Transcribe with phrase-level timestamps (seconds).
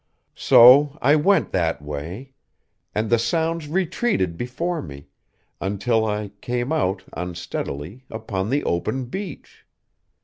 [0.41, 2.33] "So I went that way;
[2.95, 5.09] and the sounds retreated before me,
[5.61, 9.63] until I came out, unsteadily, upon the open beach.